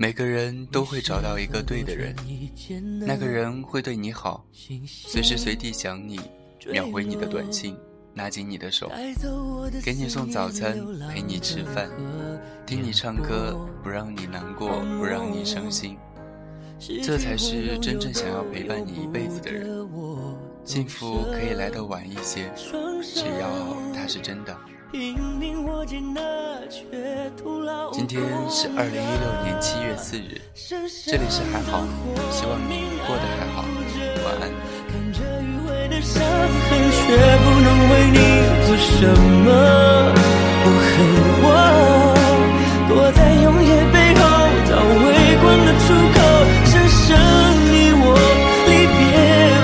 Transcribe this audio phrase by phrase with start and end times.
[0.00, 2.16] 每个人都会找到一个对的人，
[3.06, 4.42] 那个人会对你好，
[4.86, 6.18] 随时随地想你，
[6.72, 7.76] 秒回你的短信，
[8.14, 8.90] 拉紧你的手，
[9.84, 10.78] 给你送早餐，
[11.12, 11.90] 陪你吃饭，
[12.64, 15.98] 听你唱歌，不让你难过，不让你伤心，
[17.02, 19.86] 这才是真正想要陪伴你一辈子的人。
[20.64, 24.56] 幸福可以来得晚一些，只要它是真的。
[24.92, 24.98] 今
[28.08, 30.40] 天是二零一六年七月四日，
[31.06, 31.86] 这里是还好，
[32.32, 33.62] 希望你过得还好，
[34.24, 34.50] 晚安。
[34.90, 37.06] 看着迂回的伤痕，却
[37.38, 38.18] 不能为你
[38.66, 39.46] 做什么。
[40.66, 40.92] 我恨
[41.46, 41.46] 我，
[42.88, 44.20] 躲在永夜背后，
[44.66, 45.06] 找微
[45.38, 46.18] 光的出口，
[46.66, 47.06] 剩剩
[47.70, 48.02] 你我，
[48.66, 48.98] 离别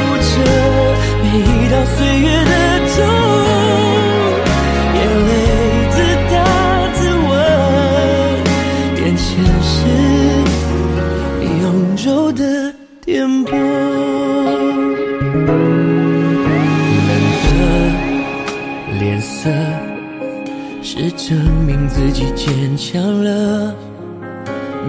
[0.00, 0.32] 无着
[1.20, 2.26] 每一道岁月
[19.20, 19.50] 色
[20.82, 23.74] 是证明自己坚强了。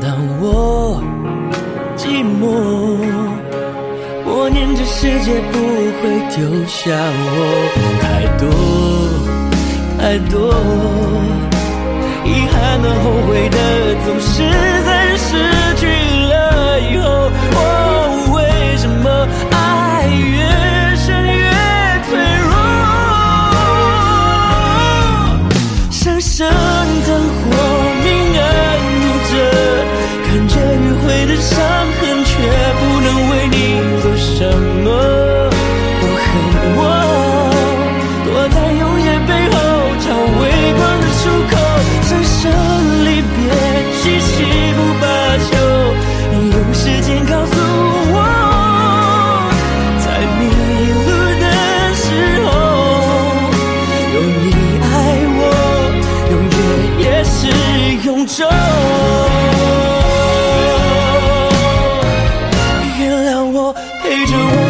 [0.00, 1.00] 当我
[1.96, 2.44] 寂寞，
[4.24, 5.58] 我念这世界不
[6.02, 6.02] 会
[6.34, 7.34] 丢下我。
[8.02, 8.04] 太
[8.36, 8.44] 多
[9.98, 10.34] 太多，
[12.24, 13.56] 遗憾和后悔的，
[14.04, 14.42] 总是
[14.84, 15.05] 在
[58.06, 58.46] 永昼
[63.00, 64.65] 原谅我陪着我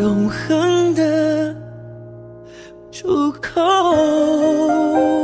[0.00, 1.54] 永恒的
[2.90, 5.19] 出口。